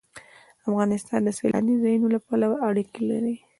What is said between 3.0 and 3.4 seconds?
لري.